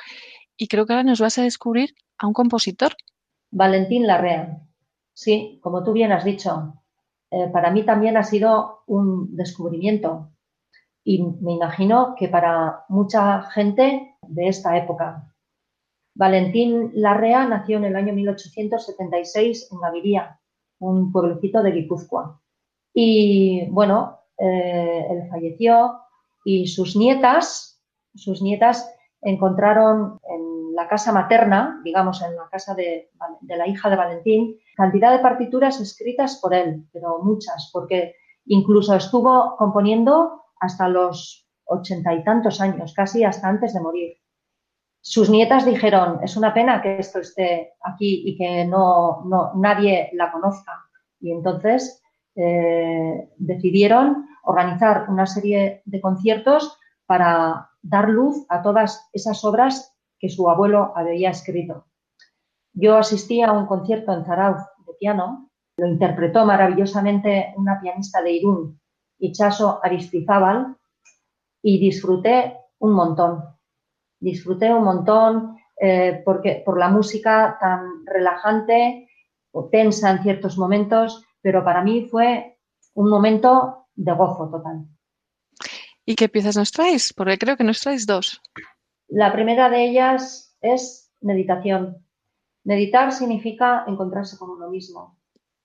y 0.56 0.68
creo 0.68 0.86
que 0.86 0.92
ahora 0.92 1.04
nos 1.04 1.20
vas 1.20 1.38
a 1.38 1.42
descubrir 1.42 1.94
a 2.18 2.26
un 2.26 2.32
compositor. 2.32 2.94
Valentín 3.50 4.06
Larrea. 4.06 4.60
Sí, 5.12 5.60
como 5.62 5.82
tú 5.82 5.92
bien 5.92 6.12
has 6.12 6.24
dicho, 6.24 6.82
eh, 7.30 7.48
para 7.52 7.70
mí 7.70 7.84
también 7.84 8.16
ha 8.16 8.22
sido 8.22 8.82
un 8.86 9.34
descubrimiento 9.36 10.33
y 11.04 11.22
me 11.22 11.52
imagino 11.52 12.14
que 12.18 12.28
para 12.28 12.84
mucha 12.88 13.42
gente 13.42 14.16
de 14.22 14.48
esta 14.48 14.76
época. 14.76 15.30
Valentín 16.14 16.92
Larrea 16.94 17.46
nació 17.46 17.76
en 17.76 17.84
el 17.84 17.96
año 17.96 18.14
1876 18.14 19.68
en 19.70 19.80
Gaviria, 19.80 20.40
un 20.78 21.12
pueblecito 21.12 21.62
de 21.62 21.72
Guipúzcoa. 21.72 22.40
Y 22.94 23.68
bueno, 23.70 24.20
eh, 24.38 25.06
él 25.10 25.28
falleció 25.28 25.98
y 26.44 26.68
sus 26.68 26.96
nietas, 26.96 27.82
sus 28.14 28.40
nietas 28.40 28.90
encontraron 29.20 30.18
en 30.28 30.74
la 30.74 30.88
casa 30.88 31.12
materna, 31.12 31.80
digamos 31.84 32.22
en 32.22 32.34
la 32.36 32.48
casa 32.50 32.74
de, 32.74 33.10
de 33.40 33.56
la 33.56 33.66
hija 33.66 33.90
de 33.90 33.96
Valentín, 33.96 34.56
cantidad 34.76 35.12
de 35.12 35.22
partituras 35.22 35.80
escritas 35.80 36.38
por 36.40 36.54
él, 36.54 36.86
pero 36.92 37.18
muchas, 37.22 37.70
porque 37.72 38.14
incluso 38.46 38.94
estuvo 38.94 39.56
componiendo 39.56 40.43
hasta 40.64 40.88
los 40.88 41.46
ochenta 41.66 42.12
y 42.12 42.24
tantos 42.24 42.60
años, 42.60 42.92
casi 42.94 43.24
hasta 43.24 43.48
antes 43.48 43.74
de 43.74 43.80
morir. 43.80 44.16
Sus 45.00 45.28
nietas 45.28 45.66
dijeron, 45.66 46.20
es 46.22 46.36
una 46.36 46.54
pena 46.54 46.80
que 46.80 46.98
esto 46.98 47.18
esté 47.20 47.74
aquí 47.82 48.22
y 48.26 48.36
que 48.38 48.64
no, 48.64 49.22
nadie 49.54 50.10
la 50.14 50.32
conozca. 50.32 50.72
Y 51.20 51.30
entonces 51.30 52.02
eh, 52.34 53.30
decidieron 53.36 54.26
organizar 54.44 55.06
una 55.08 55.26
serie 55.26 55.82
de 55.84 56.00
conciertos 56.00 56.78
para 57.06 57.70
dar 57.82 58.08
luz 58.08 58.46
a 58.48 58.62
todas 58.62 59.08
esas 59.12 59.44
obras 59.44 59.94
que 60.18 60.30
su 60.30 60.48
abuelo 60.48 60.92
había 60.96 61.30
escrito. 61.30 61.86
Yo 62.72 62.96
asistí 62.96 63.42
a 63.42 63.52
un 63.52 63.66
concierto 63.66 64.12
en 64.12 64.24
Zarauz 64.24 64.62
de 64.86 64.94
piano, 64.98 65.50
lo 65.76 65.86
interpretó 65.86 66.46
maravillosamente 66.46 67.52
una 67.56 67.78
pianista 67.80 68.22
de 68.22 68.32
Irún, 68.32 68.80
Ichaso 69.24 69.80
Aristizábal, 69.82 70.76
y 71.62 71.78
disfruté 71.78 72.58
un 72.78 72.92
montón. 72.92 73.42
Disfruté 74.20 74.72
un 74.72 74.84
montón 74.84 75.56
eh, 75.80 76.22
porque, 76.24 76.62
por 76.64 76.78
la 76.78 76.88
música 76.88 77.56
tan 77.58 78.04
relajante 78.04 79.08
o 79.50 79.68
tensa 79.70 80.10
en 80.10 80.22
ciertos 80.22 80.58
momentos, 80.58 81.24
pero 81.40 81.64
para 81.64 81.82
mí 81.82 82.06
fue 82.10 82.58
un 82.94 83.08
momento 83.08 83.86
de 83.94 84.12
gozo 84.12 84.50
total. 84.50 84.84
¿Y 86.04 86.16
qué 86.16 86.28
piezas 86.28 86.56
nos 86.56 86.70
traes? 86.70 87.14
Porque 87.14 87.38
creo 87.38 87.56
que 87.56 87.64
nos 87.64 87.80
traes 87.80 88.06
dos. 88.06 88.42
La 89.08 89.32
primera 89.32 89.70
de 89.70 89.88
ellas 89.88 90.56
es 90.60 91.14
meditación. 91.22 92.04
Meditar 92.64 93.10
significa 93.12 93.84
encontrarse 93.86 94.36
con 94.36 94.50
uno 94.50 94.68
mismo. 94.68 95.18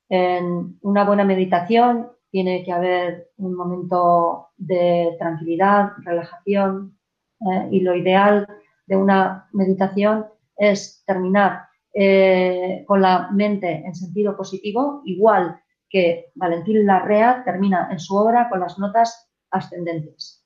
En 0.08 0.80
una 0.82 1.04
buena 1.04 1.26
meditación 1.26 2.10
tiene 2.32 2.64
que 2.64 2.72
haber 2.72 3.32
un 3.38 3.56
momento 3.56 4.50
de 4.58 5.16
tranquilidad, 5.18 5.92
relajación 6.04 6.98
eh, 7.42 7.70
y 7.72 7.80
lo 7.82 7.96
ideal 7.96 8.48
de 8.86 8.96
una 8.96 9.48
meditación 9.54 10.28
es 10.58 11.04
terminar 11.06 11.70
eh, 11.94 12.84
con 12.88 13.02
la 13.02 13.30
mente 13.32 13.84
en 13.86 13.96
sentido 13.96 14.36
positivo, 14.38 15.02
igual 15.06 15.60
que 15.90 16.32
Valentín 16.36 16.86
Larrea 16.86 17.44
termina 17.44 17.90
en 17.92 18.00
su 18.00 18.16
obra 18.16 18.48
con 18.50 18.60
las 18.60 18.78
notas 18.78 19.32
ascendentes. 19.50 20.39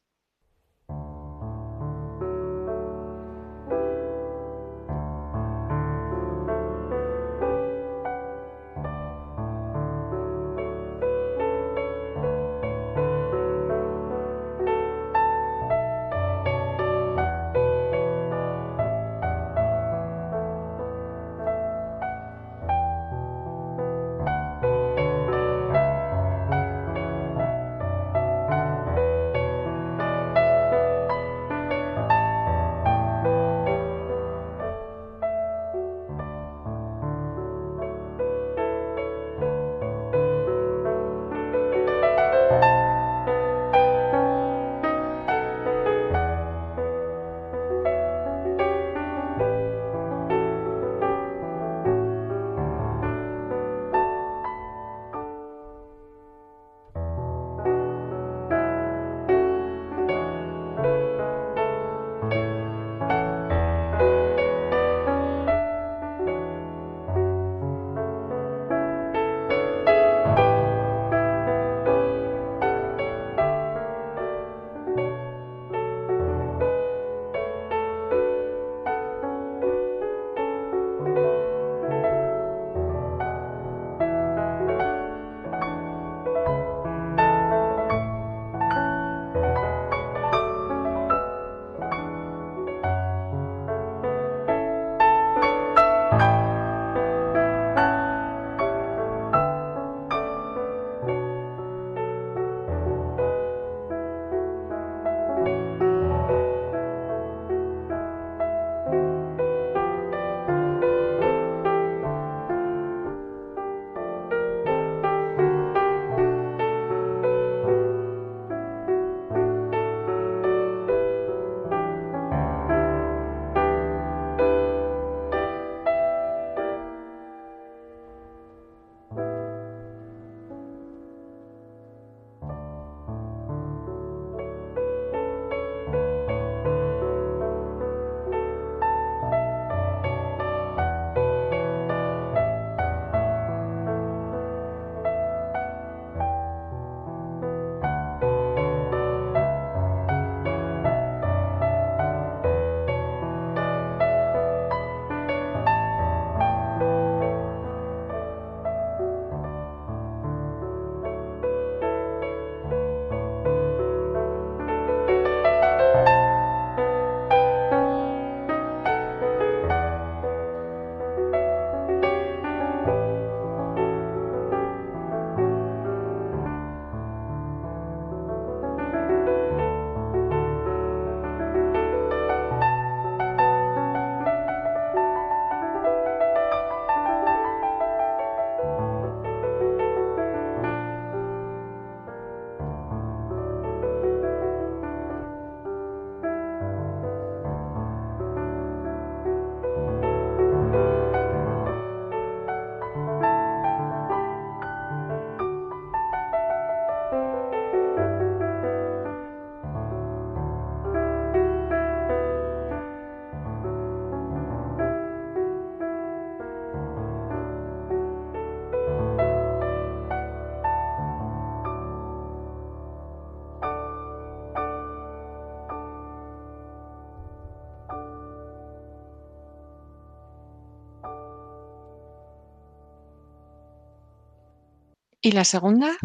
¿Y 235.26 235.32
la 235.32 235.45
segunda? 235.45 235.95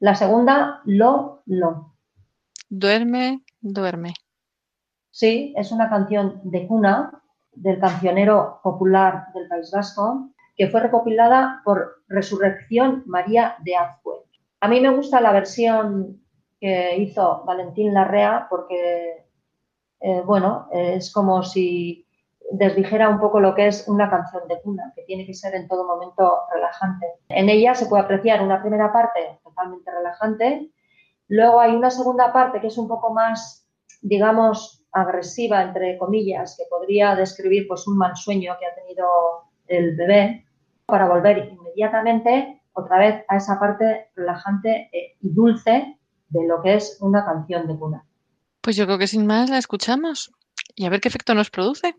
La 0.00 0.14
segunda, 0.14 0.80
Lo, 0.86 1.42
Lo. 1.44 1.92
Duerme, 2.70 3.44
duerme. 3.60 4.14
Sí, 5.10 5.52
es 5.54 5.70
una 5.70 5.90
canción 5.90 6.40
de 6.44 6.66
cuna 6.66 7.22
del 7.52 7.78
cancionero 7.78 8.60
popular 8.62 9.26
del 9.34 9.48
País 9.48 9.70
Vasco 9.70 10.30
que 10.56 10.68
fue 10.68 10.80
recopilada 10.80 11.60
por 11.62 12.02
Resurrección 12.08 13.02
María 13.04 13.56
de 13.64 13.76
Azcue. 13.76 14.24
A 14.60 14.68
mí 14.68 14.80
me 14.80 14.96
gusta 14.96 15.20
la 15.20 15.32
versión 15.32 16.22
que 16.58 16.96
hizo 16.96 17.44
Valentín 17.44 17.92
Larrea 17.92 18.46
porque, 18.48 19.26
eh, 20.00 20.22
bueno, 20.24 20.68
es 20.72 21.12
como 21.12 21.42
si 21.42 22.07
desdijera 22.50 23.08
un 23.08 23.20
poco 23.20 23.40
lo 23.40 23.54
que 23.54 23.66
es 23.66 23.86
una 23.88 24.08
canción 24.08 24.46
de 24.48 24.60
cuna, 24.60 24.92
que 24.94 25.02
tiene 25.02 25.26
que 25.26 25.34
ser 25.34 25.54
en 25.54 25.68
todo 25.68 25.86
momento 25.86 26.40
relajante. 26.52 27.06
En 27.28 27.48
ella 27.48 27.74
se 27.74 27.86
puede 27.86 28.04
apreciar 28.04 28.42
una 28.42 28.60
primera 28.60 28.92
parte 28.92 29.38
totalmente 29.44 29.90
relajante, 29.90 30.70
luego 31.28 31.60
hay 31.60 31.74
una 31.74 31.90
segunda 31.90 32.32
parte 32.32 32.60
que 32.60 32.68
es 32.68 32.78
un 32.78 32.88
poco 32.88 33.12
más, 33.12 33.66
digamos, 34.00 34.84
agresiva, 34.92 35.62
entre 35.62 35.98
comillas, 35.98 36.56
que 36.56 36.64
podría 36.70 37.14
describir 37.14 37.66
pues 37.68 37.86
un 37.86 37.98
mal 37.98 38.16
sueño 38.16 38.56
que 38.58 38.66
ha 38.66 38.74
tenido 38.74 39.06
el 39.66 39.96
bebé, 39.96 40.44
para 40.88 41.06
volver 41.06 41.50
inmediatamente 41.52 42.62
otra 42.72 42.98
vez 42.98 43.24
a 43.28 43.36
esa 43.36 43.60
parte 43.60 44.10
relajante 44.16 44.88
eh, 44.90 45.16
y 45.20 45.28
dulce 45.34 45.98
de 46.30 46.46
lo 46.46 46.62
que 46.62 46.76
es 46.76 46.96
una 47.00 47.26
canción 47.26 47.66
de 47.66 47.76
cuna. 47.76 48.06
Pues 48.62 48.76
yo 48.76 48.86
creo 48.86 48.98
que 48.98 49.06
sin 49.06 49.26
más 49.26 49.50
la 49.50 49.58
escuchamos 49.58 50.32
y 50.74 50.86
a 50.86 50.90
ver 50.90 51.00
qué 51.00 51.08
efecto 51.08 51.34
nos 51.34 51.50
produce. 51.50 51.94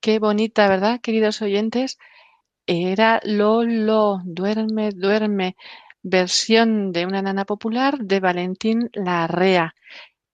Qué 0.00 0.18
bonita, 0.18 0.66
¿verdad, 0.66 0.98
queridos 1.02 1.42
oyentes? 1.42 1.98
Era 2.66 3.20
Lolo, 3.22 4.22
duerme, 4.24 4.92
duerme, 4.94 5.56
versión 6.02 6.92
de 6.92 7.04
una 7.04 7.20
nana 7.20 7.44
popular 7.44 7.98
de 7.98 8.18
Valentín 8.18 8.88
Larrea. 8.94 9.74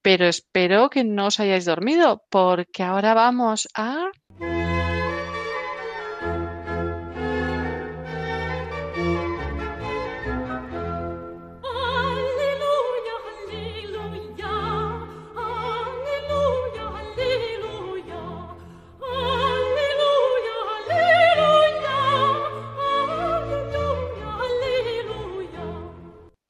Pero 0.03 0.27
espero 0.27 0.89
que 0.89 1.03
no 1.03 1.27
os 1.27 1.41
hayáis 1.41 1.65
dormido, 1.65 2.23
porque 2.31 2.85
ahora 2.85 3.13
vamos 3.15 3.67
a... 3.75 4.13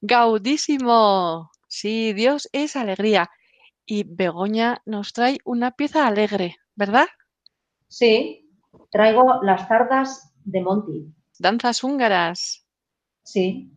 Gaudísimo. 0.08 1.50
Sí, 1.66 2.12
Dios 2.12 2.48
es 2.52 2.76
alegría. 2.76 3.28
Y 3.84 4.04
Begoña 4.04 4.80
nos 4.86 5.12
trae 5.12 5.38
una 5.44 5.72
pieza 5.72 6.06
alegre, 6.06 6.56
¿verdad? 6.76 7.06
Sí, 7.88 8.48
traigo 8.92 9.42
las 9.42 9.68
tardas 9.68 10.32
de 10.44 10.60
Monty. 10.60 11.12
Danzas 11.40 11.82
húngaras. 11.82 12.64
Sí. 13.24 13.72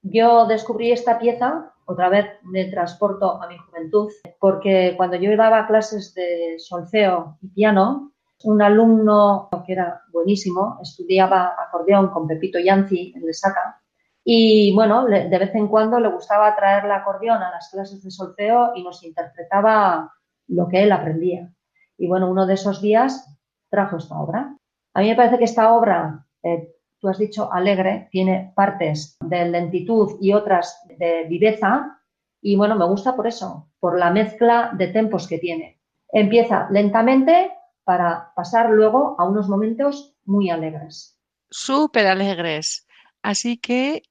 Yo 0.00 0.46
descubrí 0.46 0.92
esta 0.92 1.18
pieza, 1.18 1.74
otra 1.84 2.08
vez 2.08 2.26
me 2.42 2.64
transporto 2.70 3.42
a 3.42 3.46
mi 3.46 3.58
juventud, 3.58 4.10
porque 4.40 4.94
cuando 4.96 5.16
yo 5.16 5.36
daba 5.36 5.66
clases 5.66 6.14
de 6.14 6.56
solfeo 6.58 7.36
y 7.42 7.48
piano, 7.48 8.14
un 8.44 8.62
alumno 8.62 9.50
que 9.66 9.72
era 9.72 10.00
buenísimo, 10.10 10.78
estudiaba 10.80 11.54
acordeón 11.58 12.08
con 12.08 12.26
Pepito 12.26 12.58
Yanzi 12.58 13.12
en 13.14 13.26
Lesaca, 13.26 13.82
y 14.28 14.74
bueno, 14.74 15.04
de 15.04 15.38
vez 15.38 15.54
en 15.54 15.68
cuando 15.68 16.00
le 16.00 16.08
gustaba 16.08 16.56
traer 16.56 16.82
la 16.82 16.96
acordeón 16.96 17.40
a 17.44 17.52
las 17.52 17.70
clases 17.70 18.02
de 18.02 18.10
solfeo 18.10 18.72
y 18.74 18.82
nos 18.82 19.04
interpretaba 19.04 20.12
lo 20.48 20.66
que 20.66 20.82
él 20.82 20.90
aprendía. 20.90 21.48
Y 21.96 22.08
bueno, 22.08 22.28
uno 22.28 22.44
de 22.44 22.54
esos 22.54 22.82
días 22.82 23.24
trajo 23.70 23.98
esta 23.98 24.18
obra. 24.18 24.56
A 24.94 25.00
mí 25.00 25.10
me 25.10 25.14
parece 25.14 25.38
que 25.38 25.44
esta 25.44 25.72
obra, 25.72 26.26
eh, 26.42 26.74
tú 26.98 27.06
has 27.06 27.18
dicho 27.18 27.52
alegre, 27.52 28.08
tiene 28.10 28.52
partes 28.56 29.16
de 29.20 29.48
lentitud 29.48 30.18
y 30.20 30.32
otras 30.32 30.84
de 30.98 31.26
viveza. 31.28 32.00
Y 32.42 32.56
bueno, 32.56 32.74
me 32.74 32.86
gusta 32.86 33.14
por 33.14 33.28
eso, 33.28 33.70
por 33.78 33.96
la 33.96 34.10
mezcla 34.10 34.72
de 34.76 34.88
tempos 34.88 35.28
que 35.28 35.38
tiene. 35.38 35.80
Empieza 36.08 36.66
lentamente 36.72 37.52
para 37.84 38.32
pasar 38.34 38.70
luego 38.70 39.14
a 39.20 39.28
unos 39.28 39.48
momentos 39.48 40.16
muy 40.24 40.50
alegres. 40.50 41.16
Súper 41.48 42.08
alegres. 42.08 42.88
Así 43.22 43.56
que 43.56 44.02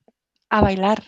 a 0.49 0.61
bailar. 0.61 1.03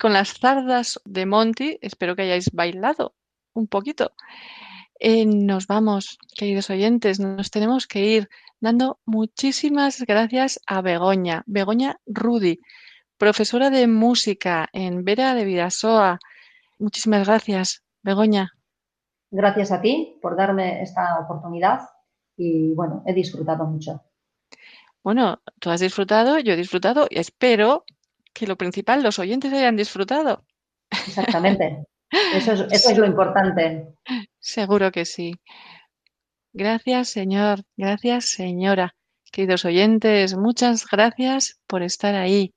Con 0.00 0.14
las 0.14 0.38
zardas 0.38 0.98
de 1.04 1.26
Monty, 1.26 1.78
espero 1.82 2.16
que 2.16 2.22
hayáis 2.22 2.50
bailado 2.52 3.14
un 3.52 3.68
poquito. 3.68 4.12
Eh, 4.98 5.26
nos 5.26 5.66
vamos, 5.66 6.18
queridos 6.36 6.70
oyentes, 6.70 7.20
nos 7.20 7.50
tenemos 7.50 7.86
que 7.86 8.00
ir 8.00 8.28
dando 8.60 8.98
muchísimas 9.04 10.00
gracias 10.02 10.58
a 10.66 10.80
Begoña, 10.80 11.42
Begoña 11.46 12.00
Rudy, 12.06 12.60
profesora 13.18 13.68
de 13.68 13.86
música 13.86 14.68
en 14.72 15.04
Vera 15.04 15.34
de 15.34 15.44
Vidasoa. 15.44 16.18
Muchísimas 16.78 17.26
gracias, 17.26 17.82
Begoña. 18.02 18.54
Gracias 19.30 19.70
a 19.70 19.82
ti 19.82 20.18
por 20.22 20.34
darme 20.34 20.82
esta 20.82 21.18
oportunidad 21.20 21.80
y 22.36 22.72
bueno, 22.74 23.02
he 23.06 23.12
disfrutado 23.12 23.66
mucho. 23.66 24.02
Bueno, 25.02 25.40
tú 25.60 25.70
has 25.70 25.80
disfrutado, 25.80 26.38
yo 26.38 26.54
he 26.54 26.56
disfrutado 26.56 27.06
y 27.08 27.18
espero 27.18 27.84
que 28.40 28.46
lo 28.46 28.56
principal, 28.56 29.02
los 29.02 29.18
oyentes 29.18 29.52
hayan 29.52 29.76
disfrutado. 29.76 30.44
Exactamente. 30.90 31.84
Eso 32.34 32.54
es, 32.54 32.60
eso 32.72 32.90
es 32.90 32.98
lo 32.98 33.06
importante. 33.06 33.86
Seguro 34.40 34.90
que 34.90 35.04
sí. 35.04 35.32
Gracias, 36.52 37.10
señor. 37.10 37.60
Gracias, 37.76 38.30
señora. 38.30 38.96
Queridos 39.30 39.64
oyentes, 39.64 40.36
muchas 40.36 40.86
gracias 40.90 41.60
por 41.68 41.82
estar 41.82 42.16
ahí. 42.16 42.52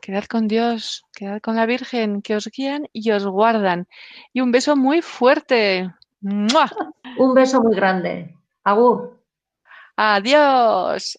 Quedad 0.00 0.24
con 0.26 0.46
Dios, 0.46 1.02
quedad 1.16 1.40
con 1.40 1.56
la 1.56 1.66
Virgen, 1.66 2.22
que 2.22 2.36
os 2.36 2.46
guían 2.46 2.86
y 2.92 3.10
os 3.10 3.26
guardan. 3.26 3.88
Y 4.32 4.40
un 4.40 4.52
beso 4.52 4.76
muy 4.76 5.02
fuerte. 5.02 5.90
Un 7.18 7.34
beso 7.34 7.60
muy 7.60 7.74
grande. 7.74 8.36
Agur. 8.62 9.20
Adiós. 9.96 11.18